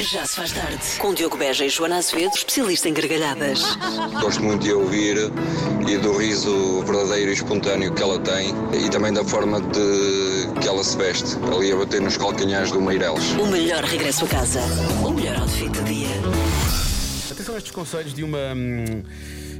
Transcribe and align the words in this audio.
Já 0.00 0.24
se 0.24 0.36
faz 0.36 0.52
tarde. 0.52 0.78
Com 0.98 1.12
Diogo 1.12 1.36
Beja 1.36 1.64
e 1.64 1.68
Joana 1.68 1.96
Azevedo, 1.96 2.32
especialista 2.36 2.88
em 2.88 2.94
gargalhadas. 2.94 3.60
Gosto 4.20 4.40
muito 4.42 4.62
de 4.62 4.70
a 4.70 4.76
ouvir 4.76 5.16
e 5.88 5.96
do 5.98 6.16
riso 6.16 6.82
verdadeiro 6.84 7.30
e 7.30 7.34
espontâneo 7.34 7.92
que 7.92 8.00
ela 8.00 8.18
tem 8.20 8.54
e 8.72 8.88
também 8.88 9.12
da 9.12 9.24
forma 9.24 9.60
de 9.60 10.60
que 10.60 10.68
ela 10.68 10.84
se 10.84 10.96
veste, 10.96 11.36
ali 11.52 11.72
a 11.72 11.76
bater 11.76 12.00
nos 12.00 12.16
calcanhares 12.16 12.70
do 12.70 12.80
Meireles. 12.80 13.32
O 13.32 13.46
melhor 13.46 13.82
regresso 13.82 14.24
a 14.24 14.28
casa. 14.28 14.60
O 15.04 15.10
melhor 15.10 15.36
outfit 15.40 15.68
do 15.70 15.82
dia. 15.82 16.08
Atenção 17.32 17.56
a 17.56 17.58
estes 17.58 17.72
conselhos 17.72 18.14
de 18.14 18.22
uma, 18.22 18.54
hum, 18.54 19.02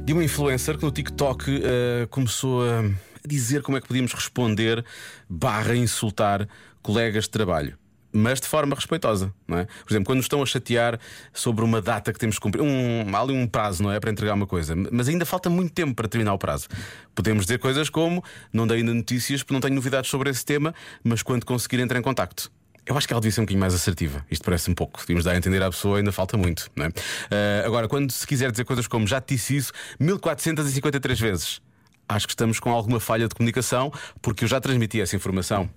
de 0.03 0.13
uma 0.13 0.23
influencer 0.23 0.77
que 0.77 0.83
no 0.83 0.91
TikTok 0.91 1.61
eh, 1.61 2.07
começou 2.09 2.63
a 2.63 2.89
dizer 3.25 3.61
como 3.61 3.77
é 3.77 3.81
que 3.81 3.87
podíamos 3.87 4.13
responder 4.13 4.85
barra 5.29 5.75
insultar 5.75 6.47
colegas 6.81 7.25
de 7.25 7.31
trabalho. 7.31 7.77
Mas 8.11 8.41
de 8.41 8.47
forma 8.47 8.75
respeitosa, 8.75 9.33
não 9.47 9.59
é? 9.59 9.65
Por 9.65 9.91
exemplo, 9.91 10.05
quando 10.05 10.17
nos 10.17 10.25
estão 10.25 10.41
a 10.41 10.45
chatear 10.45 10.99
sobre 11.31 11.63
uma 11.63 11.81
data 11.81 12.11
que 12.11 12.19
temos 12.19 12.37
que 12.37 12.41
cumprir, 12.41 12.61
um, 12.61 13.15
há 13.15 13.21
ali 13.21 13.33
um 13.33 13.47
prazo, 13.47 13.83
não 13.83 13.91
é? 13.91 13.99
Para 13.99 14.09
entregar 14.09 14.33
uma 14.33 14.47
coisa, 14.47 14.75
mas 14.91 15.07
ainda 15.07 15.25
falta 15.25 15.49
muito 15.49 15.73
tempo 15.73 15.93
para 15.93 16.07
terminar 16.07 16.33
o 16.33 16.37
prazo. 16.37 16.67
Podemos 17.13 17.45
dizer 17.45 17.59
coisas 17.59 17.89
como: 17.89 18.23
não 18.51 18.65
dei 18.65 18.77
ainda 18.77 18.93
notícias 18.93 19.43
porque 19.43 19.53
não 19.53 19.61
tenho 19.61 19.75
novidades 19.75 20.09
sobre 20.09 20.29
esse 20.29 20.43
tema, 20.43 20.73
mas 21.03 21.21
quando 21.21 21.45
conseguir 21.45 21.79
entrar 21.79 21.99
em 21.99 22.01
contacto. 22.01 22.51
Eu 22.89 22.97
acho 22.97 23.07
que 23.07 23.13
ela 23.13 23.21
devia 23.21 23.31
ser 23.31 23.41
um 23.41 23.43
bocadinho 23.43 23.59
mais 23.59 23.75
assertiva. 23.75 24.25
Isto 24.31 24.43
parece 24.43 24.71
um 24.71 24.73
pouco. 24.73 24.99
Devíamos 24.99 25.23
dar 25.23 25.33
a 25.33 25.37
entender 25.37 25.61
à 25.61 25.69
pessoa, 25.69 25.99
ainda 25.99 26.11
falta 26.11 26.35
muito. 26.35 26.71
Não 26.75 26.85
é? 26.85 26.89
Ah, 27.29 27.67
agora, 27.67 27.87
quando 27.87 28.11
se 28.11 28.25
quiser 28.25 28.49
dizer 28.49 28.65
coisas 28.65 28.87
como 28.87 29.05
já 29.05 29.21
te 29.21 29.35
disse 29.35 29.55
isso 29.55 29.71
1453 29.99 31.19
vezes, 31.19 31.61
acho 32.07 32.25
que 32.25 32.33
estamos 32.33 32.59
com 32.59 32.71
alguma 32.71 32.99
falha 32.99 33.27
de 33.27 33.35
comunicação, 33.35 33.93
porque 34.23 34.43
eu 34.43 34.47
já 34.47 34.59
transmiti 34.59 34.99
essa 34.99 35.15
informação. 35.15 35.69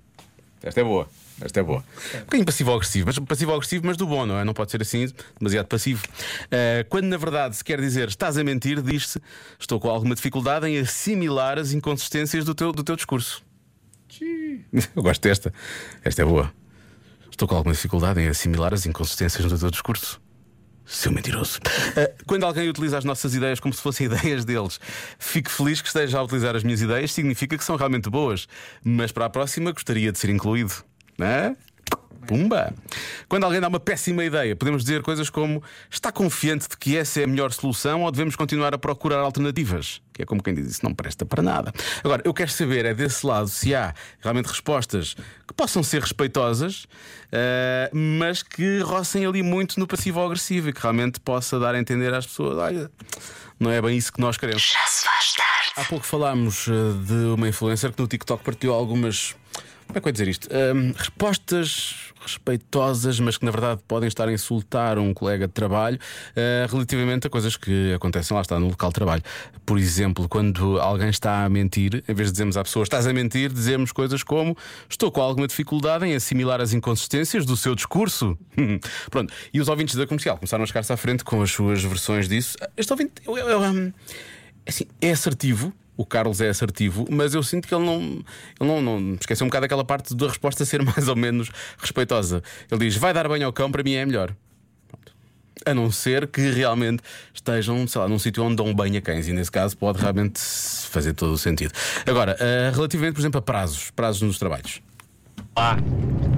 Esta 0.62 0.80
é 0.80 0.84
boa. 0.84 1.09
Esta 1.41 1.61
é 1.61 1.62
boa. 1.62 1.84
Um 2.15 2.19
bocadinho 2.21 2.47
passivo-agressivo, 2.47 3.07
mas 3.07 3.19
passivo-agressivo, 3.19 3.87
mas 3.87 3.97
do 3.97 4.07
bom, 4.07 4.25
não 4.25 4.39
é? 4.39 4.45
Não 4.45 4.55
pode 4.55 4.71
ser 4.71 4.80
assim 4.80 5.09
demasiado 5.38 5.66
passivo. 5.66 6.02
Ah, 6.51 6.85
quando 6.88 7.07
na 7.07 7.16
verdade 7.16 7.57
se 7.57 7.65
quer 7.65 7.80
dizer 7.80 8.09
estás 8.09 8.38
a 8.38 8.45
mentir, 8.45 8.80
diz-se 8.80 9.21
estou 9.59 9.80
com 9.80 9.88
alguma 9.88 10.15
dificuldade 10.15 10.66
em 10.66 10.79
assimilar 10.79 11.59
as 11.59 11.73
inconsistências 11.73 12.45
do 12.45 12.55
teu, 12.55 12.73
do 12.73 12.85
teu 12.85 12.96
discurso. 12.96 13.43
Eu 14.95 15.02
gosto 15.02 15.23
desta. 15.23 15.52
Esta 16.05 16.23
é 16.23 16.24
boa. 16.24 16.52
Estou 17.30 17.49
com 17.49 17.57
alguma 17.57 17.74
dificuldade 17.74 18.21
em 18.21 18.29
assimilar 18.29 18.73
as 18.74 18.87
inconsistências 18.87 19.45
do 19.51 19.59
teu 19.59 19.71
discurso. 19.71 20.21
Seu 20.85 21.13
mentiroso. 21.13 21.61
Ah, 21.97 22.11
quando 22.27 22.45
alguém 22.45 22.69
utiliza 22.69 22.99
as 22.99 23.05
nossas 23.05 23.35
ideias 23.35 23.61
como 23.61 23.73
se 23.73 23.80
fossem 23.80 24.07
ideias 24.13 24.45
deles, 24.45 24.80
fico 25.19 25.51
feliz 25.51 25.80
que 25.80 25.89
esteja 25.89 26.19
a 26.19 26.23
utilizar 26.23 26.57
as 26.57 26.65
minhas 26.65 26.80
ideias, 26.80 27.13
significa 27.13 27.57
que 27.57 27.65
são 27.65 27.77
realmente 27.77 28.11
boas. 28.11 28.49
Mas 28.85 29.13
para 29.13 29.27
a 29.27 29.30
próxima 29.30 29.73
gostaria 29.73 30.11
de 30.11 30.19
ser 30.19 30.30
incluído. 30.30 30.73
Não 31.19 31.27
é? 31.27 31.57
Pumba! 32.27 32.73
Quando 33.29 33.45
alguém 33.45 33.60
dá 33.60 33.68
uma 33.68 33.80
péssima 33.80 34.24
ideia, 34.24 34.55
podemos 34.55 34.82
dizer 34.82 35.02
coisas 35.02 35.30
como: 35.30 35.63
está 35.91 36.13
confiante 36.13 36.68
de 36.68 36.77
que 36.77 36.96
essa 36.96 37.21
é 37.21 37.24
a 37.24 37.27
melhor 37.27 37.52
solução 37.52 38.02
ou 38.02 38.10
devemos 38.10 38.37
continuar 38.37 38.74
a 38.74 38.79
procurar 38.79 39.18
alternativas? 39.18 40.01
Que 40.13 40.23
é 40.23 40.27
como 40.27 40.43
quem 40.43 40.55
diz 40.55 40.71
isso 40.71 40.85
não 40.85 40.95
presta 40.95 41.24
para 41.24 41.43
nada. 41.43 41.73
Agora, 42.05 42.23
eu 42.24 42.35
quero 42.35 42.51
saber 42.51 42.85
é 42.85 42.95
desse 42.95 43.27
lado 43.27 43.49
se 43.49 43.74
há 43.74 43.95
realmente 44.21 44.46
respostas 44.46 45.15
que 45.46 45.55
possam 45.55 45.83
ser 45.83 46.01
respeitosas, 46.02 46.87
eh, 47.30 47.90
mas 47.93 48.43
que 48.43 48.80
rocem 48.80 49.24
ali 49.24 49.43
muito 49.43 49.80
no 49.80 49.87
passivo-agressivo 49.87 50.68
e 50.68 50.73
que 50.73 50.80
realmente 50.80 51.18
possa 51.21 51.59
dar 51.59 51.74
a 51.74 51.79
entender 51.79 52.13
às 52.13 52.27
pessoas: 52.27 52.59
olha, 52.59 52.90
não 53.59 53.71
é 53.71 53.80
bem 53.80 53.96
isso 53.96 54.13
que 54.13 54.21
nós 54.21 54.37
queremos. 54.37 54.63
Já 54.63 54.87
se 54.87 55.05
faz 55.05 55.35
tarde. 55.35 55.73
Há 55.77 55.85
pouco 55.85 56.05
falámos 56.05 56.66
eh, 56.68 56.73
de 57.07 57.15
uma 57.35 57.49
influencer 57.49 57.93
que 57.93 58.01
no 58.01 58.09
TikTok 58.09 58.43
partilhou 58.45 58.77
algumas. 58.77 59.35
Como 59.93 59.98
é 59.98 60.01
que 60.01 60.09
eu 60.09 60.09
ia 60.09 60.12
dizer 60.12 60.29
isto? 60.29 60.48
Ahm, 60.51 60.93
respostas 60.96 62.12
respeitosas, 62.23 63.21
mas 63.21 63.37
que 63.37 63.45
na 63.45 63.51
verdade 63.51 63.82
podem 63.87 64.09
estar 64.09 64.26
a 64.26 64.32
insultar 64.32 64.99
um 64.99 65.12
colega 65.12 65.47
de 65.47 65.53
trabalho 65.53 65.99
ah, 66.34 66.66
relativamente 66.71 67.26
a 67.26 67.31
coisas 67.31 67.56
que 67.59 67.93
acontecem 67.93 68.34
lá 68.34 68.41
está 68.41 68.59
no 68.59 68.69
local 68.69 68.88
de 68.88 68.94
trabalho. 68.94 69.22
Por 69.66 69.78
exemplo, 69.78 70.26
quando 70.31 70.81
alguém 70.81 71.10
está 71.10 71.44
a 71.44 71.49
mentir, 71.50 72.03
em 72.09 72.15
vez 72.15 72.28
de 72.28 72.33
dizermos 72.33 72.56
à 72.56 72.62
pessoa 72.62 72.84
estás 72.84 73.06
a 73.06 73.12
mentir, 73.12 73.53
dizemos 73.53 73.93
coisas 73.93 74.22
como 74.22 74.56
estou 74.89 75.12
com 75.12 75.21
alguma 75.21 75.47
dificuldade 75.47 76.06
em 76.06 76.15
assimilar 76.15 76.61
as 76.62 76.72
inconsistências 76.72 77.44
do 77.44 77.56
seu 77.56 77.75
discurso. 77.75 78.38
Pronto. 79.11 79.31
E 79.53 79.61
os 79.61 79.69
ouvintes 79.69 79.94
da 79.94 80.06
comercial 80.06 80.38
começaram 80.38 80.65
a 80.65 80.67
chegar-se 80.67 80.93
à 80.93 80.97
frente 80.97 81.22
com 81.22 81.43
as 81.43 81.50
suas 81.50 81.84
versões 81.84 82.28
disso. 82.28 82.56
Este 82.78 82.91
ouvinte, 82.93 83.12
eu, 83.27 83.37
eu, 83.37 83.49
eu, 83.49 83.61
hum, 83.61 83.93
assim, 84.67 84.87
é 85.03 85.11
assertivo. 85.11 85.72
O 86.03 86.05
Carlos 86.05 86.41
é 86.41 86.49
assertivo, 86.49 87.07
mas 87.09 87.33
eu 87.33 87.45
sinto 87.45 87.69
que 87.69 87.73
ele 87.73 87.85
não. 87.85 88.01
Ele 88.61 88.69
não, 88.69 88.83
não 88.83 89.15
esqueceu 89.15 89.45
um 89.45 89.49
bocado 89.49 89.67
aquela 89.67 89.85
parte 89.85 90.17
da 90.17 90.27
resposta 90.27 90.65
ser 90.65 90.83
mais 90.85 91.07
ou 91.07 91.15
menos 91.15 91.49
respeitosa. 91.79 92.43
Ele 92.69 92.87
diz: 92.87 92.97
vai 92.97 93.15
dar 93.15 93.29
banho 93.29 93.47
ao 93.47 93.53
cão, 93.53 93.71
para 93.71 93.85
mim 93.85 93.95
é 93.95 94.05
melhor. 94.05 94.35
A 95.65 95.73
não 95.73 95.93
ser 95.93 96.27
que 96.27 96.41
realmente 96.51 97.05
estejam, 97.33 97.87
sei 97.87 98.01
lá, 98.01 98.09
num 98.09 98.19
sítio 98.19 98.43
onde 98.43 98.57
dão 98.57 98.75
banho 98.75 98.99
a 98.99 99.01
cães, 99.01 99.29
e 99.29 99.33
nesse 99.33 99.53
caso 99.53 99.77
pode 99.77 100.01
realmente 100.01 100.41
fazer 100.41 101.12
todo 101.12 101.35
o 101.35 101.39
sentido. 101.39 101.73
Agora, 102.05 102.37
ah, 102.41 102.75
relativamente, 102.75 103.15
por 103.15 103.21
exemplo, 103.21 103.39
a 103.39 103.43
prazos, 103.43 103.93
prazos 103.93 104.23
nos 104.23 104.41
trabalhos. 104.41 104.83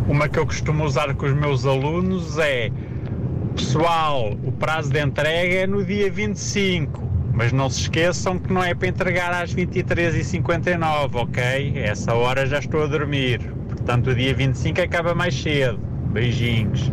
Uma 0.06 0.28
que 0.28 0.38
eu 0.38 0.44
costumo 0.44 0.84
usar 0.84 1.14
com 1.14 1.24
os 1.24 1.32
meus 1.32 1.64
alunos 1.64 2.36
é: 2.36 2.70
Pessoal, 3.56 4.32
o 4.44 4.52
prazo 4.52 4.90
de 4.90 5.00
entrega 5.00 5.54
é 5.54 5.66
no 5.66 5.82
dia 5.82 6.10
25, 6.10 7.03
mas 7.34 7.52
não 7.52 7.68
se 7.68 7.82
esqueçam 7.82 8.38
que 8.38 8.52
não 8.52 8.62
é 8.62 8.74
para 8.74 8.88
entregar 8.88 9.32
às 9.32 9.54
23h59, 9.54 11.14
ok? 11.14 11.72
Essa 11.76 12.14
hora 12.14 12.46
já 12.46 12.58
estou 12.58 12.84
a 12.84 12.86
dormir. 12.86 13.40
Portanto, 13.68 14.10
o 14.10 14.14
dia 14.14 14.34
25 14.34 14.80
acaba 14.80 15.14
mais 15.14 15.34
cedo. 15.40 15.78
Beijinhos. 16.12 16.90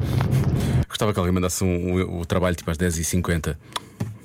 Gostava 0.88 1.14
que 1.14 1.20
alguém 1.20 1.34
mandasse 1.34 1.64
um, 1.64 1.68
um- 1.96 2.20
o 2.20 2.26
trabalho 2.26 2.56
tipo 2.56 2.70
às 2.72 2.78
10h50. 2.78 3.56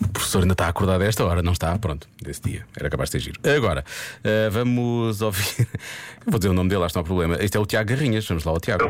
O 0.02 0.08
professor 0.08 0.42
ainda 0.42 0.52
está 0.52 0.68
acordado 0.68 1.02
a 1.02 1.04
esta 1.06 1.24
hora, 1.24 1.42
não 1.42 1.52
está? 1.52 1.76
Pronto, 1.78 2.08
desse 2.22 2.40
dia. 2.42 2.62
Era 2.78 2.88
capaz 2.90 3.08
de 3.10 3.18
ter 3.18 3.24
giro. 3.24 3.40
Agora, 3.56 3.84
ah, 4.24 4.48
vamos 4.50 5.20
ouvir. 5.22 5.66
Vou 6.26 6.38
dizer 6.38 6.48
o 6.50 6.54
nome 6.54 6.70
dele, 6.70 6.82
acho 6.84 6.92
que 6.92 6.96
não 6.98 7.02
há 7.02 7.04
problema. 7.04 7.36
Este 7.40 7.56
é 7.56 7.60
o 7.60 7.66
Tiago 7.66 7.88
Garrinhas. 7.90 8.26
Vamos 8.26 8.44
lá, 8.44 8.52
o 8.52 8.58
Tiago. 8.60 8.84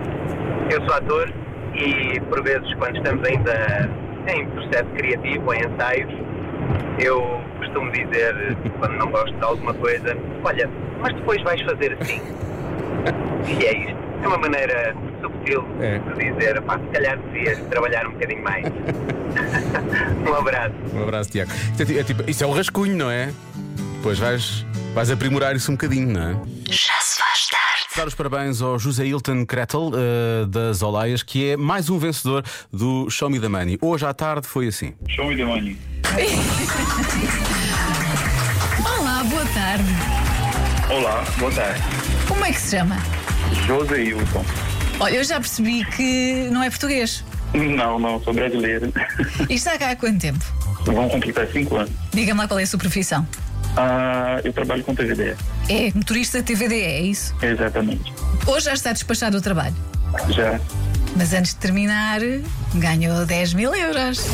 Eu 0.70 0.84
sou 0.84 0.94
ator 0.94 1.32
e, 1.74 2.20
por 2.22 2.42
vezes, 2.42 2.72
quando 2.74 2.96
estamos 2.96 3.24
ainda 3.24 3.90
em 4.28 4.46
processo 4.50 4.90
criativo, 4.96 5.52
em 5.54 5.60
ensaios, 5.60 6.12
eu 6.98 7.40
costumo 7.58 7.90
dizer, 7.92 8.56
quando 8.78 8.92
não 8.94 9.10
gosto 9.10 9.34
de 9.36 9.44
alguma 9.44 9.74
coisa, 9.74 10.16
olha, 10.44 10.70
mas 11.00 11.14
depois 11.14 11.42
vais 11.42 11.60
fazer 11.62 11.96
assim. 12.00 12.20
E 13.48 13.64
é 13.64 13.78
isto. 13.90 14.06
É 14.22 14.26
uma 14.28 14.38
maneira 14.38 14.96
subtil 15.20 15.64
É. 15.80 15.98
de 15.98 16.32
dizer, 16.32 16.60
pá, 16.62 16.78
se 16.78 16.86
calhar 16.86 17.18
devias 17.18 17.58
trabalhar 17.68 18.06
um 18.06 18.12
bocadinho 18.12 18.42
mais. 18.42 18.64
um 20.28 20.34
abraço. 20.34 20.74
Um 20.94 21.02
abraço, 21.02 21.30
Tiago. 21.30 21.50
Isto 21.52 21.92
é, 21.92 21.98
é 21.98 22.04
tipo, 22.04 22.30
isso 22.30 22.42
é 22.42 22.46
o 22.46 22.52
rascunho, 22.52 22.96
não 22.96 23.10
é? 23.10 23.30
Depois 23.96 24.18
vais, 24.18 24.64
vais 24.94 25.10
aprimorar 25.10 25.54
isso 25.54 25.70
um 25.70 25.74
bocadinho, 25.74 26.12
não 26.12 26.22
é? 26.22 26.32
Já 26.70 26.94
se 27.00 27.18
faz 27.18 27.46
tarde. 27.48 27.86
Dar 27.96 28.06
os 28.06 28.14
parabéns 28.14 28.60
ao 28.62 28.78
José 28.78 29.06
Hilton 29.06 29.44
Kretel, 29.46 29.90
eh, 29.94 30.46
das 30.46 30.82
Olaias, 30.82 31.22
que 31.22 31.50
é 31.50 31.56
mais 31.56 31.88
um 31.90 31.98
vencedor 31.98 32.42
do 32.72 33.08
Show 33.10 33.30
Me 33.30 33.38
the 33.40 33.48
Money. 33.48 33.78
Hoje 33.80 34.04
à 34.06 34.12
tarde 34.14 34.46
foi 34.46 34.66
assim. 34.68 34.94
Show 35.08 35.26
me 35.28 35.36
the 35.36 35.44
money. 35.44 35.78
Olá, 38.98 39.22
boa 39.24 39.44
tarde. 39.52 39.84
Olá, 40.90 41.22
boa 41.38 41.52
tarde. 41.52 41.82
Como 42.26 42.42
é 42.42 42.50
que 42.52 42.58
se 42.58 42.78
chama? 42.78 42.96
José 43.66 44.02
Hilton. 44.02 44.42
Olha, 44.98 45.16
eu 45.16 45.24
já 45.24 45.38
percebi 45.38 45.84
que 45.84 46.48
não 46.50 46.62
é 46.62 46.70
português. 46.70 47.22
Não, 47.52 47.98
não, 47.98 48.18
sou 48.22 48.32
brasileiro. 48.32 48.90
E 49.50 49.54
está 49.54 49.76
cá 49.76 49.90
há 49.90 49.96
quanto 49.96 50.18
tempo? 50.18 50.42
Vão 50.86 51.06
completar 51.10 51.46
cinco 51.48 51.76
anos. 51.76 51.92
Diga-me 52.14 52.40
lá 52.40 52.48
qual 52.48 52.60
é 52.60 52.62
a 52.62 52.66
sua 52.66 52.78
profissão. 52.78 53.28
Ah, 53.76 54.40
eu 54.42 54.54
trabalho 54.54 54.82
com 54.84 54.94
TVD. 54.94 55.36
É 55.68 55.92
motorista 55.94 56.42
TVD, 56.42 56.80
é 56.80 57.00
isso? 57.02 57.34
Exatamente. 57.42 58.10
Hoje 58.46 58.64
já 58.64 58.72
está 58.72 58.90
despachado 58.94 59.36
o 59.36 59.42
trabalho. 59.42 59.76
Já. 60.30 60.58
Mas 61.14 61.34
antes 61.34 61.52
de 61.52 61.60
terminar, 61.60 62.20
ganhou 62.74 63.26
10 63.26 63.52
mil 63.52 63.74
euros. 63.74 64.26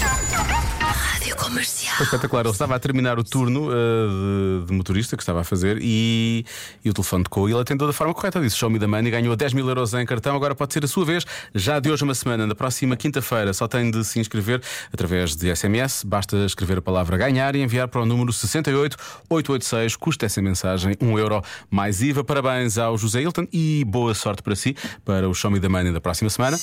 Comercial. 1.52 1.94
Foi 1.96 2.04
espetacular. 2.04 2.46
Ele 2.46 2.52
estava 2.52 2.75
a 2.75 2.78
terminar 2.78 3.19
o 3.19 3.25
turno 3.25 3.70
eh, 3.70 4.60
de, 4.60 4.66
de 4.69 4.72
motorista 4.72 5.19
que 5.19 5.22
estava 5.22 5.43
a 5.43 5.44
fazer 5.44 5.78
e, 5.82 6.46
e 6.82 6.88
o 6.88 6.94
telefone 6.94 7.25
tocou 7.25 7.46
e 7.46 7.52
ele 7.52 7.60
atendeu 7.60 7.87
da 7.87 7.93
forma 7.93 8.14
correta. 8.14 8.40
Disse: 8.40 8.56
Show 8.56 8.70
me 8.70 8.78
the 8.78 8.87
money, 8.87 9.10
ganhou 9.10 9.37
10 9.37 9.52
mil 9.52 9.69
euros 9.69 9.93
em 9.93 10.06
cartão. 10.06 10.34
Agora 10.34 10.54
pode 10.54 10.72
ser 10.72 10.82
a 10.82 10.88
sua 10.88 11.04
vez. 11.04 11.26
Já 11.54 11.78
de 11.78 11.90
hoje 11.90 12.04
uma 12.04 12.14
semana, 12.14 12.46
na 12.46 12.54
próxima 12.54 12.96
quinta-feira, 12.96 13.52
só 13.52 13.69
tem 13.69 13.90
de 13.90 14.02
se 14.02 14.19
inscrever 14.19 14.62
através 14.90 15.37
de 15.37 15.54
SMS. 15.54 16.04
Basta 16.04 16.38
escrever 16.38 16.78
a 16.78 16.82
palavra 16.82 17.19
ganhar 17.19 17.55
e 17.55 17.60
enviar 17.60 17.87
para 17.87 18.00
o 18.00 18.06
número 18.06 18.32
68886. 18.32 19.96
Custa 19.96 20.25
essa 20.25 20.40
mensagem 20.40 20.96
1 20.98 21.19
euro 21.19 21.43
mais 21.70 22.00
IVA. 22.00 22.25
Parabéns 22.25 22.78
ao 22.78 22.96
José 22.96 23.20
Hilton 23.20 23.46
e 23.52 23.84
boa 23.87 24.14
sorte 24.14 24.43
para 24.43 24.56
si 24.56 24.75
para 25.05 25.28
o 25.28 25.34
Show 25.34 25.50
me 25.50 25.60
the 25.60 25.69
money 25.69 25.93
da 25.93 26.00
próxima 26.00 26.31
semana. 26.31 26.58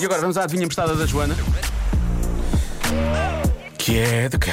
E 0.00 0.04
agora 0.04 0.20
vamos 0.20 0.38
à 0.38 0.44
adivinha 0.44 0.64
emprestada 0.64 0.94
da 0.94 1.06
Joana. 1.06 1.34
Que 3.90 3.98
é 3.98 4.28
de 4.28 4.38
que 4.38 4.48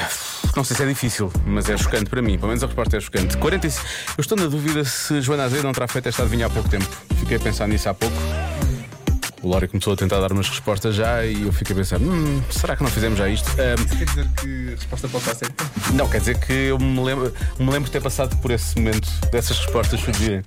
Não 0.56 0.64
sei 0.64 0.76
se 0.76 0.82
é 0.82 0.86
difícil, 0.86 1.30
mas 1.46 1.70
é 1.70 1.76
chocante 1.76 2.10
para 2.10 2.20
mim. 2.20 2.36
Pelo 2.36 2.48
menos 2.48 2.60
a 2.64 2.66
resposta 2.66 2.96
é 2.96 3.00
chocante. 3.00 3.36
45... 3.36 3.86
Eu 4.16 4.20
estou 4.20 4.36
na 4.36 4.46
dúvida 4.46 4.84
se 4.84 5.20
Joana 5.20 5.44
Azevedo 5.44 5.64
não 5.66 5.72
terá 5.72 5.86
feito 5.86 6.08
esta 6.08 6.22
adivinha 6.22 6.46
há 6.46 6.50
pouco 6.50 6.68
tempo. 6.68 6.84
Fiquei 7.20 7.36
a 7.36 7.40
pensar 7.40 7.68
nisso 7.68 7.88
há 7.88 7.94
pouco. 7.94 8.16
O 9.40 9.46
Lório 9.46 9.68
começou 9.68 9.92
a 9.92 9.96
tentar 9.96 10.18
dar 10.18 10.32
umas 10.32 10.48
respostas 10.48 10.96
já 10.96 11.24
e 11.24 11.42
eu 11.44 11.52
fiquei 11.52 11.72
a 11.72 11.76
pensar: 11.76 12.00
hum, 12.00 12.42
será 12.50 12.74
que 12.76 12.82
não 12.82 12.90
fizemos 12.90 13.16
já 13.16 13.28
isto? 13.28 13.48
Ahm, 13.50 13.96
Quer 13.96 14.04
dizer 14.06 14.26
que 14.40 14.68
a 14.70 14.70
resposta 14.74 15.08
pode 15.08 15.22
estar 15.22 15.34
certa? 15.36 15.64
não, 15.94 16.08
quer 16.08 16.18
dizer 16.18 16.38
que 16.40 16.52
eu 16.52 16.76
me 16.80 17.00
lembro, 17.00 17.32
me 17.60 17.66
lembro 17.70 17.84
de 17.84 17.92
ter 17.92 18.02
passado 18.02 18.36
por 18.38 18.50
esse 18.50 18.76
momento 18.76 19.08
dessas 19.30 19.56
respostas 19.56 20.00
surgirem. 20.00 20.42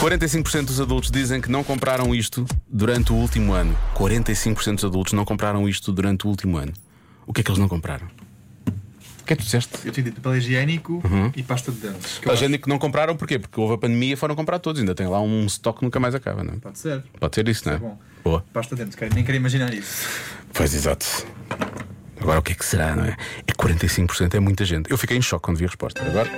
45% 0.00 0.64
dos 0.64 0.80
adultos 0.80 1.12
dizem 1.12 1.40
que 1.40 1.48
não 1.48 1.62
compraram 1.62 2.12
isto 2.12 2.44
durante 2.68 3.12
o 3.12 3.14
último 3.14 3.52
ano. 3.52 3.78
45% 3.94 4.74
dos 4.74 4.84
adultos 4.84 5.12
não 5.12 5.24
compraram 5.24 5.68
isto 5.68 5.92
durante 5.92 6.26
o 6.26 6.28
último 6.28 6.56
ano. 6.56 6.72
O 7.26 7.32
que 7.32 7.40
é 7.40 7.44
que 7.44 7.50
eles 7.50 7.58
não 7.58 7.68
compraram? 7.68 8.06
O 8.66 9.24
que 9.26 9.32
é 9.32 9.36
que 9.36 9.42
tu 9.42 9.46
disseste? 9.46 9.70
Eu 9.84 9.90
tinha 9.92 10.04
dito 10.04 10.20
papel 10.20 10.36
higiênico 10.38 11.02
Uhum. 11.04 11.32
e 11.34 11.42
pasta 11.42 11.72
de 11.72 11.78
dentes. 11.78 12.20
gente 12.36 12.58
que 12.58 12.68
não 12.68 12.78
compraram 12.78 13.16
porquê? 13.16 13.38
Porque 13.40 13.58
houve 13.60 13.74
a 13.74 13.78
pandemia 13.78 14.12
e 14.12 14.16
foram 14.16 14.36
comprar 14.36 14.60
todos. 14.60 14.78
Ainda 14.80 14.94
tem 14.94 15.08
lá 15.08 15.20
um 15.20 15.44
estoque 15.46 15.80
que 15.80 15.84
nunca 15.84 15.98
mais 15.98 16.14
acaba, 16.14 16.44
não 16.44 16.54
é? 16.54 16.56
Pode 16.58 16.78
ser. 16.78 17.02
Pode 17.18 17.34
ser 17.34 17.48
isso, 17.48 17.64
não 17.66 17.72
é? 17.72 17.76
é 17.76 17.78
bom. 17.80 17.98
Boa. 18.22 18.44
Pasta 18.52 18.76
de 18.76 18.82
dentes, 18.84 18.96
quero- 18.96 19.12
nem 19.14 19.24
quero 19.24 19.36
imaginar 19.36 19.74
isso. 19.74 20.06
Pois 20.52 20.72
exato. 20.74 21.04
Agora 22.20 22.38
o 22.38 22.42
que 22.42 22.52
é 22.52 22.54
que 22.54 22.64
será, 22.64 22.94
não 22.94 23.04
é? 23.04 23.16
É 23.46 23.52
45% 23.52 24.36
é 24.36 24.40
muita 24.40 24.64
gente. 24.64 24.88
Eu 24.90 24.96
fiquei 24.98 25.16
em 25.16 25.22
choque 25.22 25.42
quando 25.44 25.56
vi 25.58 25.64
a 25.64 25.68
resposta. 25.68 26.00
Agora 26.02 26.30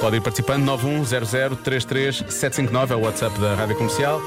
podem 0.00 0.20
ir 0.20 0.22
participando 0.22 0.64
910033759 0.66 2.90
é 2.90 2.94
o 2.96 3.00
WhatsApp 3.00 3.38
da 3.40 3.54
Rádio 3.56 3.74
Comercial. 3.76 4.20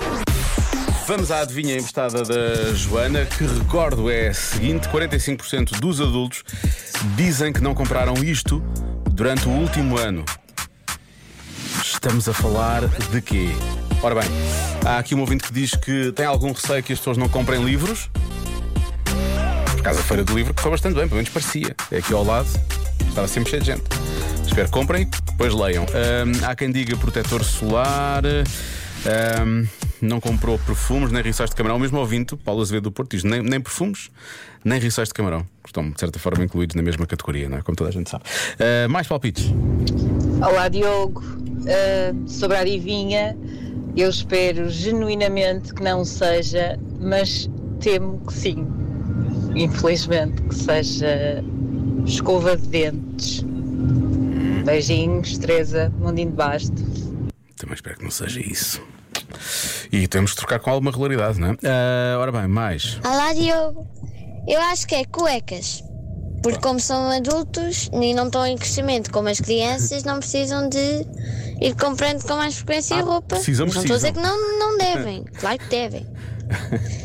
Vamos 1.07 1.29
à 1.29 1.41
adivinha 1.41 1.75
emprestada 1.75 2.23
da 2.23 2.73
Joana, 2.73 3.25
que 3.25 3.45
recordo 3.45 4.09
é 4.09 4.29
a 4.29 4.33
seguinte: 4.33 4.89
45% 4.89 5.79
dos 5.79 6.01
adultos 6.01 6.43
dizem 7.15 7.53
que 7.53 7.61
não 7.61 7.75
compraram 7.75 8.15
isto 8.23 8.59
durante 9.11 9.47
o 9.47 9.51
último 9.51 9.99
ano. 9.99 10.25
Estamos 11.83 12.27
a 12.27 12.33
falar 12.33 12.87
de 13.11 13.21
quê? 13.21 13.49
Ora 14.01 14.15
bem, 14.15 14.29
há 14.83 14.97
aqui 14.97 15.13
um 15.13 15.19
ouvinte 15.19 15.43
que 15.43 15.53
diz 15.53 15.75
que 15.75 16.11
tem 16.11 16.25
algum 16.25 16.51
receio 16.51 16.81
que 16.81 16.93
as 16.93 16.97
pessoas 16.97 17.17
não 17.17 17.29
comprem 17.29 17.63
livros. 17.63 18.09
Por 19.75 19.83
causa 19.83 19.99
da 19.99 20.05
Feira 20.05 20.23
do 20.23 20.35
Livro, 20.35 20.55
que 20.55 20.61
foi 20.61 20.71
bastante 20.71 20.95
bem, 20.95 21.07
pelo 21.07 21.17
menos 21.17 21.29
parecia. 21.29 21.75
É 21.91 21.97
aqui 21.97 22.13
ao 22.13 22.23
lado, 22.23 22.47
estava 23.07 23.27
sempre 23.27 23.51
cheio 23.51 23.61
de 23.61 23.67
gente. 23.67 23.83
Espero 24.43 24.65
que 24.65 24.73
comprem, 24.73 25.07
depois 25.27 25.53
leiam. 25.53 25.85
Há 26.47 26.55
quem 26.55 26.71
diga 26.71 26.97
protetor 26.97 27.43
solar. 27.43 28.23
Não 30.01 30.19
comprou 30.19 30.59
perfumes 30.59 31.11
nem 31.11 31.21
rissóis 31.21 31.49
de 31.49 31.55
camarão. 31.55 31.77
O 31.77 31.79
mesmo 31.79 31.99
ouvinte, 31.99 32.35
Paulo 32.35 32.61
Azevedo 32.61 32.83
do 32.83 32.91
Porto, 32.91 33.11
diz 33.11 33.23
nem, 33.23 33.41
nem 33.41 33.59
perfumes, 33.59 34.09
nem 34.63 34.79
rissóis 34.79 35.07
de 35.07 35.13
camarão. 35.13 35.45
Estão, 35.65 35.89
de 35.89 35.99
certa 35.99 36.19
forma, 36.19 36.43
incluídos 36.43 36.75
na 36.75 36.81
mesma 36.81 37.05
categoria, 37.05 37.49
não 37.49 37.57
é? 37.57 37.61
Como 37.61 37.75
toda 37.75 37.89
a 37.89 37.93
gente 37.93 38.09
sabe. 38.09 38.23
Ah, 38.59 38.87
mais 38.87 39.07
palpites. 39.07 39.45
Olá 40.41 40.67
Diogo, 40.69 41.23
Uh, 41.65 42.29
sobre 42.29 42.57
a 42.57 42.59
adivinha, 42.59 43.35
eu 43.97 44.07
espero 44.07 44.69
genuinamente 44.69 45.73
que 45.73 45.81
não 45.81 46.05
seja, 46.05 46.79
mas 46.99 47.49
temo 47.79 48.21
que 48.23 48.33
sim, 48.33 48.67
infelizmente, 49.55 50.43
que 50.43 50.53
seja 50.53 51.43
escova 52.05 52.55
de 52.55 52.67
dentes. 52.67 53.43
Beijinhos, 54.63 55.39
Teresa, 55.39 55.91
Mundinho 55.97 56.29
de 56.29 56.35
Basto. 56.35 56.83
Também 57.57 57.73
espero 57.73 57.97
que 57.97 58.03
não 58.03 58.11
seja 58.11 58.39
isso. 58.39 58.79
E 59.95 60.07
temos 60.09 60.31
de 60.31 60.37
trocar 60.37 60.59
com 60.59 60.69
alguma 60.69 60.91
regularidade, 60.91 61.39
não 61.39 61.51
é? 61.51 61.57
Ah, 61.63 62.19
ora 62.19 62.29
bem, 62.29 62.47
mais. 62.49 62.99
Olá, 63.01 63.31
Diogo. 63.33 63.87
Eu 64.45 64.59
acho 64.63 64.85
que 64.85 64.93
é 64.95 65.05
cuecas. 65.05 65.81
Porque, 66.43 66.59
como 66.59 66.79
são 66.81 67.09
adultos 67.11 67.89
e 67.93 68.13
não 68.13 68.25
estão 68.25 68.45
em 68.45 68.57
crescimento 68.57 69.09
como 69.09 69.29
as 69.29 69.39
crianças, 69.39 70.03
não 70.03 70.19
precisam 70.19 70.67
de 70.67 70.77
ir 71.61 71.73
comprando 71.79 72.21
com 72.23 72.35
mais 72.35 72.57
frequência 72.57 73.01
roupa. 73.01 73.37
precisam, 73.37 73.65
não 73.65 73.73
estou 73.73 73.93
a 73.93 73.97
dizer 73.97 74.11
precisam. 74.11 74.13
que 74.13 74.19
não, 74.19 74.59
não 74.59 74.77
devem. 74.77 75.23
Claro 75.39 75.57
que 75.59 75.69
devem. 75.69 76.05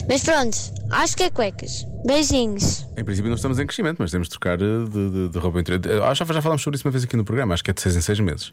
Mas 0.08 0.22
pronto, 0.24 0.58
acho 0.90 1.16
que 1.16 1.22
é 1.22 1.30
cuecas. 1.30 1.86
Beijinhos. 2.04 2.86
Em 2.96 3.04
princípio 3.04 3.28
não 3.30 3.36
estamos 3.36 3.58
em 3.60 3.66
crescimento, 3.66 3.98
mas 4.00 4.10
temos 4.10 4.26
de 4.28 4.32
trocar 4.32 4.60
eh, 4.60 4.84
de, 4.90 5.10
de, 5.10 5.28
de 5.28 5.38
roupa 5.38 5.60
interior. 5.60 5.80
Eh, 5.86 6.04
Acho 6.10 6.24
que 6.26 6.34
já 6.34 6.42
falámos 6.42 6.62
sobre 6.62 6.76
isso 6.76 6.86
uma 6.88 6.90
vez 6.92 7.04
aqui 7.04 7.16
no 7.16 7.24
programa, 7.24 7.54
acho 7.54 7.62
que 7.62 7.70
é 7.70 7.74
de 7.74 7.80
6 7.80 7.96
em 7.96 8.00
6 8.00 8.20
meses. 8.20 8.52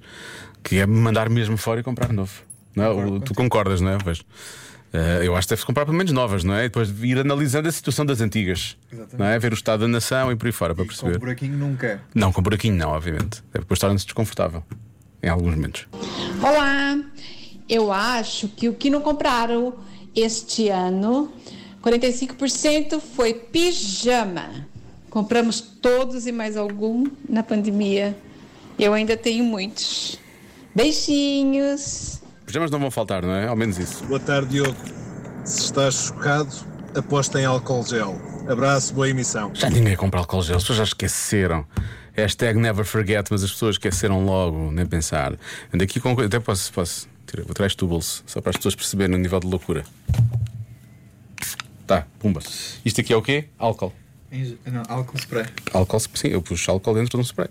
Que 0.63 0.77
é 0.77 0.85
mandar 0.85 1.27
mesmo 1.27 1.57
fora 1.57 1.79
e 1.79 1.83
comprar 1.83 2.13
novo. 2.13 2.43
Não 2.77 2.83
é? 2.83 2.89
O- 2.89 3.19
tu 3.19 3.33
concordas, 3.33 3.81
não 3.81 3.91
é? 3.91 3.97
Pois. 3.97 4.21
Eh, 4.93 5.21
eu 5.23 5.35
acho 5.35 5.45
que 5.47 5.51
deve-se 5.51 5.65
comprar 5.65 5.83
pelo 5.85 5.97
menos 5.97 6.11
novas, 6.13 6.43
não 6.45 6.53
é? 6.53 6.61
E 6.61 6.67
depois 6.69 6.89
ir 7.03 7.17
analisando 7.19 7.67
a 7.67 7.71
situação 7.71 8.05
das 8.05 8.21
antigas. 8.21 8.77
Exatamente. 8.91 9.19
Não 9.19 9.25
é? 9.25 9.37
Ver 9.37 9.51
o 9.51 9.55
estado 9.55 9.81
da 9.81 9.87
nação 9.87 10.31
e 10.31 10.35
por 10.37 10.45
aí 10.45 10.51
fora 10.53 10.73
para 10.73 10.83
Com 10.85 10.87
perceber. 10.87 11.17
buraquinho 11.19 11.57
nunca. 11.57 12.01
Não, 12.15 12.31
com 12.31 12.41
buraquinho 12.41 12.75
não, 12.75 12.91
obviamente. 12.91 13.43
É, 13.53 13.59
Depois 13.59 13.79
torna-se 13.79 14.05
desconfortável. 14.05 14.63
Em 15.21 15.27
alguns 15.29 15.55
momentos. 15.55 15.87
Olá! 16.41 16.97
Eu 17.67 17.91
acho 17.91 18.47
que 18.47 18.69
o 18.69 18.73
que 18.73 18.89
não 18.89 19.01
compraram 19.01 19.73
este 20.15 20.69
ano, 20.69 21.33
45% 21.83 23.01
foi 23.15 23.33
pijama. 23.33 24.67
Compramos 25.09 25.59
todos 25.59 26.27
e 26.27 26.31
mais 26.31 26.55
algum 26.55 27.05
na 27.27 27.43
pandemia. 27.43 28.15
Eu 28.79 28.93
ainda 28.93 29.17
tenho 29.17 29.43
muitos. 29.43 30.17
Beijinhos! 30.73 32.16
Pijamas 32.47 32.71
não 32.71 32.79
vão 32.79 32.89
faltar, 32.89 33.23
não 33.23 33.33
é? 33.33 33.45
Ao 33.45 33.57
menos 33.57 33.77
isso. 33.77 34.05
Boa 34.05 34.21
tarde, 34.21 34.47
Diogo. 34.47 34.77
Se 35.43 35.65
estás 35.65 35.95
chocado, 35.95 36.49
aposta 36.95 37.41
em 37.41 37.45
álcool 37.45 37.83
gel. 37.85 38.19
Abraço, 38.47 38.93
boa 38.93 39.09
emissão. 39.09 39.51
Já 39.53 39.69
ninguém 39.69 39.97
compra 39.97 40.21
álcool 40.21 40.41
gel, 40.41 40.55
as 40.55 40.63
pessoas 40.63 40.77
já 40.77 40.83
esqueceram. 40.85 41.65
Hashtag 42.13 42.57
never 42.57 42.85
forget, 42.85 43.27
mas 43.29 43.43
as 43.43 43.51
pessoas 43.51 43.75
esqueceram 43.75 44.23
logo, 44.23 44.71
nem 44.71 44.85
pensar. 44.85 45.33
Ando 45.73 45.83
aqui 45.83 45.99
com. 45.99 46.11
Até 46.21 46.39
posso, 46.39 46.71
posso 46.71 47.09
tirar, 47.27 47.43
vou 47.43 47.53
tirar 47.53 47.67
isto 47.67 47.85
do 47.85 47.89
bolso, 47.89 48.23
só 48.25 48.39
para 48.39 48.51
as 48.51 48.55
pessoas 48.55 48.75
perceberem 48.75 49.17
o 49.17 49.19
nível 49.19 49.41
de 49.41 49.47
loucura. 49.47 49.83
Tá, 51.85 52.07
pumba. 52.17 52.39
Isto 52.85 53.01
aqui 53.01 53.11
é 53.11 53.17
o 53.17 53.21
quê? 53.21 53.49
Álcool. 53.59 53.91
Não, 54.65 54.83
álcool 54.87 55.17
spray. 55.17 55.45
Álcool, 55.73 55.99
sim, 55.99 56.29
eu 56.29 56.41
puxo 56.41 56.71
álcool 56.71 56.93
dentro 56.93 57.09
de 57.09 57.17
um 57.17 57.21
spray. 57.21 57.49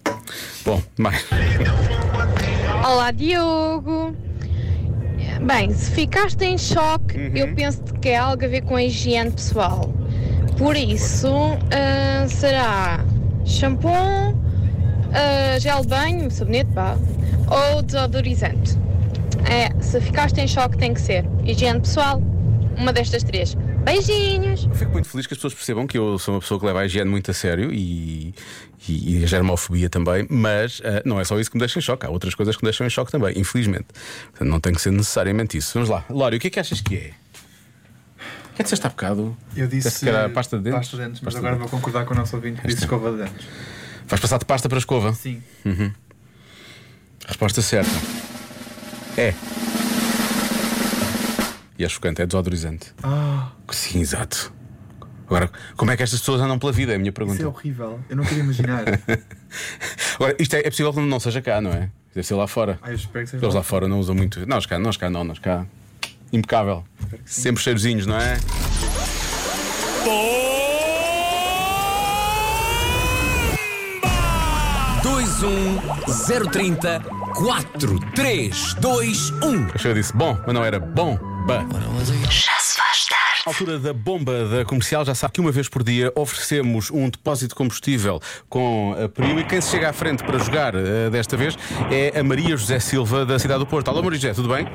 Bom, 0.64 0.82
mais. 0.96 1.22
Olá, 2.82 3.10
Diogo. 3.10 4.25
Bem, 5.42 5.72
se 5.72 5.90
ficaste 5.90 6.42
em 6.44 6.56
choque, 6.56 7.30
eu 7.34 7.54
penso 7.54 7.82
que 8.00 8.08
é 8.08 8.16
algo 8.16 8.44
a 8.44 8.48
ver 8.48 8.62
com 8.62 8.76
a 8.76 8.82
higiene 8.82 9.30
pessoal. 9.30 9.92
Por 10.56 10.76
isso, 10.76 11.28
ah, 11.70 12.26
será 12.28 13.04
shampoo, 13.44 13.90
ah, 15.12 15.58
gel 15.58 15.82
de 15.82 15.88
banho, 15.88 16.30
sabonete, 16.30 16.70
pá, 16.72 16.96
ou 17.48 17.82
desodorizante. 17.82 18.78
É, 19.48 19.70
se 19.80 20.00
ficaste 20.00 20.40
em 20.40 20.48
choque, 20.48 20.76
tem 20.78 20.94
que 20.94 21.00
ser 21.00 21.24
higiene 21.44 21.80
pessoal, 21.80 22.20
uma 22.76 22.92
destas 22.92 23.22
três. 23.22 23.56
Beijinhos! 23.86 24.64
Eu 24.64 24.74
fico 24.74 24.90
muito 24.90 25.08
feliz 25.08 25.28
que 25.28 25.34
as 25.34 25.38
pessoas 25.38 25.54
percebam 25.54 25.86
que 25.86 25.96
eu 25.96 26.18
sou 26.18 26.34
uma 26.34 26.40
pessoa 26.40 26.58
que 26.58 26.66
leva 26.66 26.80
a 26.80 26.86
higiene 26.86 27.08
muito 27.08 27.30
a 27.30 27.34
sério 27.34 27.72
e, 27.72 28.34
e, 28.88 29.20
e 29.20 29.22
a 29.22 29.26
germofobia 29.28 29.88
também, 29.88 30.26
mas 30.28 30.82
ah, 30.84 31.02
não 31.04 31.20
é 31.20 31.24
só 31.24 31.38
isso 31.38 31.48
que 31.48 31.56
me 31.56 31.60
deixa 31.60 31.78
em 31.78 31.82
choque, 31.82 32.04
há 32.04 32.10
outras 32.10 32.34
coisas 32.34 32.56
que 32.56 32.64
me 32.64 32.66
deixam 32.66 32.84
em 32.84 32.90
choque 32.90 33.12
também, 33.12 33.38
infelizmente. 33.38 33.86
Portanto, 34.30 34.48
não 34.48 34.58
tem 34.58 34.74
que 34.74 34.80
ser 34.80 34.90
necessariamente 34.90 35.56
isso. 35.56 35.72
Vamos 35.74 35.88
lá, 35.88 36.04
Lório, 36.10 36.36
o 36.36 36.40
que 36.40 36.48
é 36.48 36.50
que 36.50 36.58
achas 36.58 36.80
que 36.80 36.96
é? 36.96 36.98
O 36.98 37.02
que 37.02 37.12
é 38.54 38.56
que 38.56 38.62
disseste 38.64 38.84
há 38.84 38.90
bocado? 38.90 39.36
Eu 39.54 39.68
disse 39.68 40.00
que 40.00 40.08
era 40.08 40.28
pasta 40.30 40.56
de 40.56 40.64
dentes? 40.64 40.78
Pasta 40.80 40.96
de 40.96 41.02
dentes, 41.04 41.20
mas 41.20 41.34
Pasta 41.34 41.40
de 41.40 41.46
agora 41.46 41.60
vou 41.60 41.68
concordar 41.68 42.04
com 42.06 42.14
o 42.14 42.16
nosso 42.16 42.34
ouvinte 42.34 42.60
que 42.60 42.66
disse 42.66 42.80
escova 42.80 43.12
de 43.12 43.18
dentes. 43.18 43.46
Vais 44.08 44.20
passar 44.20 44.38
de 44.38 44.46
pasta 44.46 44.68
para 44.68 44.78
escova? 44.78 45.14
Sim. 45.14 45.40
Uhum. 45.64 45.92
Resposta 47.24 47.62
certa. 47.62 47.90
É. 49.16 49.32
E 51.78 51.84
é 51.84 51.88
chocante, 51.88 52.22
é 52.22 52.26
desodorizante. 52.26 52.92
Ah, 53.02 53.50
Sim, 53.70 54.00
exato. 54.00 54.52
Agora, 55.26 55.50
como 55.76 55.90
é 55.90 55.96
que 55.96 56.02
estas 56.02 56.20
pessoas 56.20 56.40
andam 56.40 56.58
pela 56.58 56.72
vida? 56.72 56.92
É 56.92 56.96
a 56.96 56.98
minha 56.98 57.12
pergunta. 57.12 57.36
isso 57.36 57.44
é 57.44 57.48
horrível. 57.48 58.00
Eu 58.08 58.16
não 58.16 58.24
queria 58.24 58.42
imaginar. 58.44 58.84
Agora, 60.14 60.36
isto 60.38 60.54
é, 60.54 60.60
é 60.60 60.70
possível 60.70 60.92
que 60.92 61.00
não 61.00 61.18
seja 61.20 61.42
cá, 61.42 61.60
não 61.60 61.72
é? 61.72 61.90
Deve 62.14 62.26
ser 62.26 62.34
lá 62.34 62.46
fora. 62.46 62.78
Ah, 62.80 62.90
eu 62.90 62.94
espero 62.94 63.24
que 63.24 63.30
seja 63.32 63.44
Eles 63.44 63.54
lá 63.54 63.60
lá. 63.60 63.64
fora 63.64 63.88
não 63.88 63.98
usam 63.98 64.14
muito. 64.14 64.46
Nós 64.46 64.64
cá, 64.66 64.78
nós 64.78 64.96
cá 64.96 65.10
não, 65.10 65.24
nós 65.24 65.38
cá. 65.38 65.66
Impecável. 66.32 66.84
Sempre 67.24 67.62
cheirosinhos, 67.62 68.06
não 68.06 68.16
é? 68.16 68.38
dois 75.02 75.42
um 75.42 75.78
zero 76.10 76.46
trinta 76.48 77.00
quatro 77.34 77.98
três 78.14 78.74
dois 78.74 79.30
um. 79.42 79.66
Eu 79.84 79.94
disse 79.94 80.12
bom, 80.16 80.38
mas 80.46 80.54
não 80.54 80.64
era 80.64 80.78
bom. 80.80 81.35
Já 81.46 82.58
se 82.58 82.76
faz 82.76 83.06
tarde. 83.06 83.42
À 83.46 83.50
altura 83.50 83.78
da 83.78 83.92
bomba 83.92 84.48
da 84.48 84.64
comercial, 84.64 85.04
já 85.04 85.14
sabe 85.14 85.34
que 85.34 85.40
uma 85.40 85.52
vez 85.52 85.68
por 85.68 85.84
dia 85.84 86.12
oferecemos 86.16 86.90
um 86.90 87.08
depósito 87.08 87.50
de 87.50 87.54
combustível 87.54 88.20
com 88.48 88.96
a 89.00 89.08
Priu 89.08 89.38
e 89.38 89.44
quem 89.44 89.60
se 89.60 89.70
chega 89.70 89.90
à 89.90 89.92
frente 89.92 90.24
para 90.24 90.38
jogar 90.38 90.74
eh, 90.74 91.08
desta 91.08 91.36
vez 91.36 91.56
é 91.88 92.18
a 92.18 92.24
Maria 92.24 92.56
José 92.56 92.80
Silva 92.80 93.24
da 93.24 93.38
cidade 93.38 93.60
do 93.60 93.66
Porto. 93.66 93.88
Alô, 93.88 94.02
Maria 94.02 94.18
José, 94.18 94.34
tudo 94.34 94.48
bem? 94.48 94.66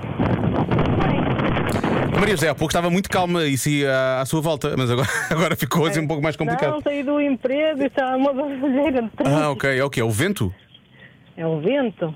A 2.16 2.20
Maria 2.20 2.36
José 2.38 2.48
há 2.48 2.56
pouco 2.56 2.72
estava 2.72 2.90
muito 2.90 3.10
calma 3.10 3.44
e 3.44 3.58
se 3.58 3.86
à, 3.86 4.22
à 4.22 4.26
sua 4.26 4.40
volta, 4.40 4.74
mas 4.78 4.90
agora, 4.90 5.10
agora 5.30 5.56
ficou 5.58 5.86
assim 5.86 6.00
um 6.00 6.08
pouco 6.08 6.24
mais 6.24 6.38
complicado. 6.38 6.72
Não, 6.72 6.82
saí 6.82 7.04
do 7.04 7.20
emprego 7.20 7.84
e 7.84 7.88
está 7.88 8.16
uma 8.16 8.32
barulheira 8.34 9.02
de 9.02 9.10
trânsito. 9.10 9.44
Ah, 9.44 9.52
ok. 9.52 9.78
É 9.78 9.84
o 9.84 9.90
que? 9.90 10.00
É 10.00 10.04
o 10.06 10.10
vento? 10.10 10.56
É 11.36 11.46
o 11.46 11.60
vento. 11.60 12.16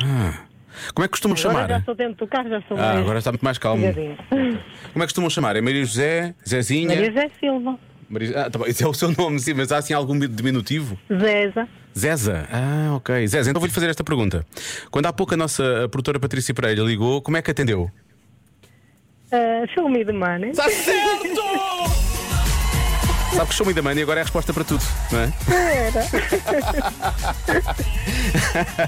Ah. 0.00 0.46
Como 0.94 1.04
é 1.04 1.08
que 1.08 1.12
costumam 1.12 1.36
Agora 1.38 1.52
chamar? 1.54 1.68
já 1.68 1.78
estou 1.78 1.94
dentro 1.94 2.16
do 2.16 2.26
carro, 2.26 2.48
já 2.48 2.60
sou 2.68 2.76
Ah, 2.76 2.80
mais. 2.80 2.98
agora 3.00 3.18
está 3.18 3.30
muito 3.32 3.44
mais 3.44 3.58
calmo. 3.58 3.82
Como 3.92 4.36
é 4.36 4.92
que 4.92 4.98
costumam 5.06 5.30
chamar? 5.30 5.56
É 5.56 5.60
Maria 5.60 5.84
José? 5.84 6.34
Zezinha? 6.48 6.88
Maria 6.88 7.06
José 7.10 7.30
Silva, 7.40 7.78
Maria... 8.08 8.42
Ah, 8.42 8.50
tá 8.50 8.58
bom, 8.58 8.66
esse 8.66 8.82
é 8.84 8.86
o 8.86 8.94
seu 8.94 9.10
nome, 9.12 9.38
sim, 9.40 9.52
mas 9.54 9.72
há 9.72 9.78
assim 9.78 9.92
algum 9.94 10.16
diminutivo? 10.18 10.96
Zeza. 11.10 11.66
Zeza. 11.98 12.46
Ah, 12.52 12.94
ok. 12.94 13.26
Zeza, 13.26 13.50
então 13.50 13.58
vou-lhe 13.60 13.72
fazer 13.74 13.88
esta 13.90 14.04
pergunta. 14.04 14.44
Quando 14.90 15.06
há 15.06 15.12
pouco 15.12 15.34
a 15.34 15.36
nossa 15.36 15.88
produtora 15.90 16.20
Patrícia 16.20 16.54
Pereira 16.54 16.82
ligou, 16.82 17.20
como 17.22 17.36
é 17.36 17.42
que 17.42 17.50
atendeu? 17.50 17.90
Uh, 19.32 19.66
show 19.74 19.88
me 19.88 20.04
the 20.04 20.12
money. 20.12 20.50
Está 20.50 20.68
certo! 20.70 21.40
Sabe 23.34 23.48
que 23.48 23.54
show 23.54 23.66
me 23.66 23.74
da 23.74 23.82
money 23.82 24.02
agora 24.02 24.20
é 24.20 24.22
a 24.22 24.24
resposta 24.24 24.52
para 24.54 24.64
tudo, 24.64 24.82
não 25.12 25.20
é? 25.20 25.32
Era. 25.88 26.02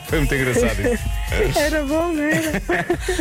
Foi 0.08 0.18
muito 0.18 0.34
engraçado 0.34 0.80
isso. 0.80 1.04
Era 1.56 1.84
bom, 1.84 2.12
não 2.12 2.22
era? 2.22 2.62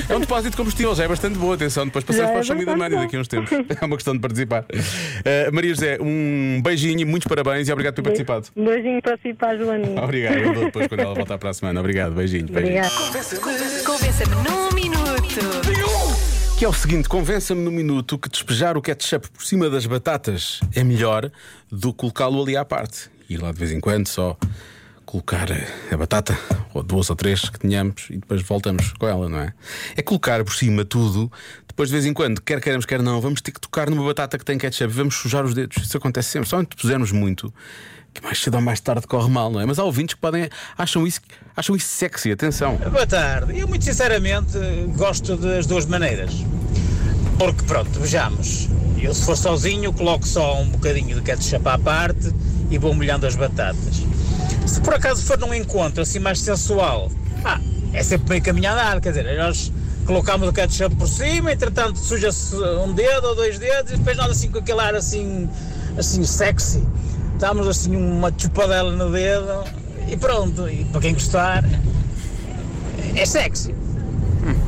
É 0.10 0.16
um 0.16 0.20
depósito 0.20 0.52
de 0.52 0.58
combustível, 0.58 0.96
já 0.96 1.04
é 1.04 1.08
bastante 1.08 1.38
boa. 1.38 1.56
Atenção, 1.56 1.86
depois 1.86 2.04
passamos 2.04 2.28
Já 2.28 2.34
para 2.34 2.40
é 2.40 2.44
o 2.44 2.66
bastante 2.66 2.78
money 2.78 2.98
bom. 2.98 3.04
daqui 3.04 3.16
a 3.16 3.20
uns 3.20 3.28
tempos. 3.28 3.50
É 3.82 3.86
uma 3.86 3.96
questão 3.96 4.14
de 4.14 4.20
participar. 4.20 4.64
Uh, 4.64 5.54
Maria 5.54 5.70
José, 5.74 5.98
um 6.02 6.62
beijinho, 6.64 7.06
muitos 7.08 7.28
parabéns 7.28 7.68
e 7.68 7.72
obrigado 7.72 7.94
por 7.96 8.02
ter 8.02 8.10
participado. 8.10 8.48
Um 8.56 8.66
beijinho 8.66 9.02
para 9.02 9.18
si 9.18 9.30
e 9.30 9.34
para 9.34 9.50
a 9.50 9.58
Joaninha. 9.58 10.02
Obrigado, 10.02 10.38
eu 10.38 10.54
dou 10.54 10.66
depois 10.66 10.88
quando 10.88 11.00
ela 11.02 11.14
voltar 11.14 11.38
para 11.38 11.50
a 11.50 11.54
semana. 11.54 11.80
Obrigado, 11.80 12.14
beijinho. 12.14 12.48
beijinho. 12.48 12.84
Convença-me 13.86 14.36
num 14.36 14.72
minuto. 14.74 15.08
Que 16.58 16.66
é 16.66 16.68
o 16.70 16.74
seguinte: 16.74 17.08
convença-me 17.08 17.62
no 17.62 17.72
minuto 17.72 18.18
que 18.18 18.30
despejar 18.30 18.78
o 18.78 18.82
ketchup 18.82 19.30
por 19.30 19.44
cima 19.44 19.70
das 19.70 19.86
batatas 19.86 20.60
é 20.76 20.84
melhor 20.84 21.30
do 21.72 21.92
que 21.94 22.00
colocá-lo 22.00 22.42
ali 22.42 22.58
à 22.58 22.66
parte. 22.66 23.10
Ir 23.30 23.38
lá 23.38 23.52
de 23.52 23.60
vez 23.60 23.72
em 23.72 23.80
quando 23.80 24.08
só 24.08 24.38
colocar 25.08 25.48
a 25.90 25.98
batata, 25.98 26.38
ou 26.74 26.84
duas 26.84 27.10
ou 27.10 27.16
três 27.16 27.50
que 27.50 27.58
tenhamos, 27.58 28.08
e 28.10 28.18
depois 28.18 28.42
voltamos 28.44 28.92
com 29.00 29.08
ela, 29.08 29.28
não 29.28 29.40
é? 29.40 29.54
É 29.96 30.02
colocar 30.02 30.44
por 30.44 30.54
cima 30.54 30.84
tudo, 30.84 31.32
depois 31.66 31.90
de 31.90 31.94
vez 31.94 32.06
em 32.06 32.14
quando, 32.14 32.42
quer 32.42 32.60
queiramos, 32.60 32.86
quer 32.86 33.02
não, 33.02 33.22
vamos 33.22 33.42
ter 33.42 33.52
que 33.52 33.62
tocar 33.62 33.90
numa 33.90 34.04
batata 34.04 34.38
que 34.38 34.44
tem 34.44 34.58
ketchup, 34.58 34.94
vamos 34.94 35.16
sujar 35.16 35.46
os 35.46 35.54
dedos. 35.54 35.78
Isso 35.82 35.96
acontece 35.96 36.30
sempre, 36.30 36.50
só 36.50 36.60
onde 36.60 36.76
pusermos 36.76 37.12
muito. 37.12 37.52
Que 38.14 38.22
mais 38.22 38.42
cedo 38.42 38.56
ou 38.56 38.62
mais 38.62 38.80
tarde 38.82 39.08
corre 39.08 39.30
mal, 39.30 39.52
não 39.52 39.62
é? 39.62 39.66
Mas 39.66 39.80
há 39.80 39.84
ouvintes 39.84 40.16
que 40.16 40.22
podem 40.22 40.50
acham 40.78 41.06
isso, 41.08 41.22
acham 41.56 41.76
isso 41.76 41.88
sexy, 41.88 42.32
atenção. 42.32 42.76
Boa 42.78 43.06
tarde. 43.06 43.58
Eu, 43.58 43.68
muito 43.68 43.86
sinceramente, 43.86 44.58
gosto 44.96 45.38
das 45.38 45.68
duas 45.68 45.86
maneiras. 45.86 46.34
Porque, 47.38 47.64
pronto, 47.64 48.00
vejamos. 48.00 48.68
Eu, 49.00 49.14
se 49.14 49.24
for 49.24 49.38
sozinho, 49.38 49.94
coloco 49.94 50.28
só 50.28 50.60
um 50.60 50.70
bocadinho 50.72 51.16
de 51.16 51.22
ketchup 51.22 51.70
à 51.70 51.78
parte 51.78 52.34
e 52.72 52.78
vou 52.78 52.94
molhando 52.94 53.28
as 53.28 53.36
batatas. 53.36 54.04
Se 54.68 54.82
por 54.82 54.94
acaso 54.94 55.24
for 55.24 55.38
num 55.40 55.54
encontro 55.54 56.02
assim 56.02 56.20
mais 56.20 56.40
sensual, 56.40 57.10
ah, 57.44 57.60
é 57.94 58.04
sempre 58.04 58.30
meio 58.30 58.44
caminho 58.44 58.70
a 58.70 58.74
andar. 58.74 59.02
Quer 59.02 59.10
dizer, 59.10 59.38
nós 59.38 59.72
colocamos 60.06 60.48
o 60.48 60.54
ketchup 60.54 60.96
por 60.96 61.08
cima, 61.08 61.54
entretanto 61.54 61.98
suja-se 61.98 62.56
um 62.56 62.94
dedo 62.94 63.28
ou 63.28 63.36
dois 63.36 63.58
dedos 63.58 63.94
e 63.94 63.98
depois 63.98 64.18
nós 64.18 64.32
assim 64.32 64.52
com 64.52 64.60
aquele 64.60 64.82
ar 64.82 64.94
assim, 64.94 65.50
assim 65.98 66.24
sexy. 66.24 66.84
Damos 67.40 67.68
assim 67.68 67.96
uma 67.96 68.34
chupadela 68.38 68.92
no 68.92 69.12
dedo 69.12 69.64
e 70.08 70.18
pronto. 70.18 70.68
E 70.68 70.84
para 70.86 71.02
quem 71.02 71.14
gostar, 71.14 71.64
é 73.16 73.26
sexy. 73.26 73.74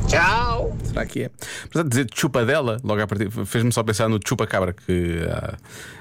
Tchau! 0.08 0.76
Será 0.84 1.06
que 1.06 1.22
é? 1.22 1.30
Apesar 1.64 1.82
de 1.84 1.88
dizer 1.88 2.06
chupadela, 2.12 2.78
logo 2.82 3.00
a 3.00 3.06
partir, 3.06 3.30
fez-me 3.30 3.72
só 3.72 3.82
pensar 3.82 4.08
no 4.08 4.18
chupa-cabra, 4.24 4.72
que 4.72 5.20
há, 5.30 5.54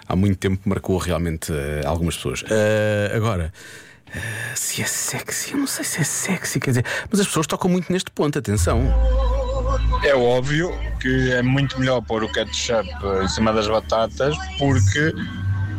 há 0.07 0.15
muito 0.15 0.37
tempo 0.37 0.67
marcou 0.67 0.97
realmente 0.97 1.53
eh, 1.53 1.81
algumas 1.85 2.15
pessoas. 2.15 2.43
Eh, 2.49 3.11
agora, 3.15 3.53
eh, 4.13 4.55
se 4.55 4.81
é 4.81 4.85
sexy, 4.85 5.53
eu 5.53 5.59
não 5.59 5.67
sei 5.67 5.85
se 5.85 6.01
é 6.01 6.03
sexy, 6.03 6.59
quer 6.59 6.71
dizer, 6.71 6.85
mas 7.09 7.19
as 7.19 7.27
pessoas 7.27 7.47
tocam 7.47 7.69
muito 7.69 7.91
neste 7.91 8.11
ponto, 8.11 8.37
atenção. 8.37 8.81
É 10.03 10.15
óbvio 10.15 10.71
que 10.99 11.31
é 11.31 11.41
muito 11.41 11.79
melhor 11.79 12.01
pôr 12.01 12.23
o 12.23 12.31
ketchup 12.31 12.89
em 13.23 13.27
cima 13.27 13.53
das 13.53 13.67
batatas 13.67 14.35
porque 14.57 15.13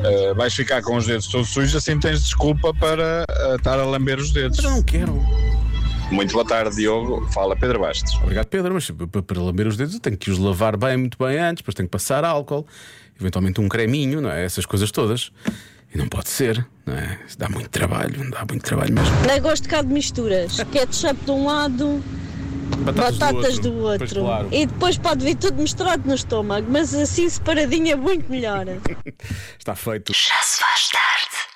eh, 0.02 0.34
vais 0.34 0.54
ficar 0.54 0.82
com 0.82 0.96
os 0.96 1.06
dedos 1.06 1.26
todos 1.28 1.49
sujos, 1.49 1.75
assim 1.76 1.99
tens 1.99 2.22
desculpa 2.22 2.72
para 2.75 3.25
eh, 3.28 3.56
estar 3.56 3.78
a 3.78 3.84
lamber 3.84 4.18
os 4.18 4.30
dedos. 4.32 4.58
Mas 4.58 4.64
eu 4.64 4.70
não 4.70 4.82
quero. 4.82 5.22
Muito 6.10 6.32
boa 6.32 6.44
tarde, 6.44 6.75
Diogo. 6.76 7.28
Fala 7.32 7.54
Pedro 7.54 7.80
Bastos. 7.80 8.14
Obrigado, 8.16 8.46
Pedro, 8.46 8.75
mas 8.75 8.90
para, 8.90 9.22
para 9.22 9.40
lamber 9.40 9.66
os 9.66 9.76
dedos 9.76 9.94
eu 9.94 10.00
tenho 10.00 10.16
que 10.16 10.30
os 10.30 10.38
lavar 10.38 10.76
bem, 10.76 10.96
muito 10.96 11.16
bem 11.18 11.38
antes, 11.38 11.62
depois 11.62 11.75
tenho 11.75 11.87
que 11.87 11.92
passar 11.92 12.25
álcool, 12.25 12.66
eventualmente 13.20 13.60
um 13.60 13.68
creminho, 13.68 14.20
não 14.20 14.30
é? 14.30 14.44
Essas 14.44 14.66
coisas 14.66 14.90
todas. 14.90 15.30
E 15.92 15.99
não 15.99 16.09
pode 16.09 16.28
ser, 16.28 16.64
não 16.87 16.94
é? 16.94 17.18
Isso 17.26 17.38
dá 17.38 17.49
muito 17.49 17.68
trabalho, 17.68 18.30
dá 18.30 18.44
muito 18.49 18.62
trabalho 18.62 18.94
mesmo. 18.94 19.14
Não 19.26 19.40
gosto 19.40 19.68
cá 19.68 19.82
de 19.82 19.88
misturas. 19.92 20.56
Ketchup 20.70 21.25
de 21.25 21.30
um 21.30 21.47
lado, 21.47 22.02
Batatas, 22.78 23.18
batatas, 23.18 23.59
do 23.59 23.70
do 23.70 23.76
outro. 23.78 23.85
outro. 23.85 23.99
Pois 23.99 24.12
claro. 24.12 24.49
E 24.52 24.66
depois 24.66 24.99
pode 24.99 25.25
vir 25.25 25.35
tudo 25.37 25.61
misturado 25.61 26.02
no 26.06 26.14
estômago, 26.14 26.66
mas 26.70 26.94
assim 26.94 27.28
separadinho 27.28 27.92
é 27.92 27.97
muito 27.97 28.30
melhor. 28.30 28.64
Está 29.59 29.75
feito. 29.75 30.12
Já 30.12 30.40
se 30.42 30.61
faz 30.61 30.88
tarde. 30.88 31.50